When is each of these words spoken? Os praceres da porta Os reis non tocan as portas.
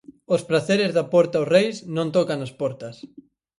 Os 0.35 0.45
praceres 0.49 0.91
da 0.97 1.05
porta 1.13 1.41
Os 1.43 1.49
reis 1.55 1.75
non 1.95 2.07
tocan 2.17 2.39
as 2.45 2.55
portas. 2.61 2.95